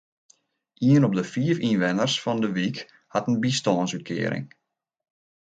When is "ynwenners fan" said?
1.69-2.39